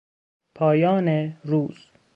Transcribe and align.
پایان 0.55 1.37
روز 1.43 1.87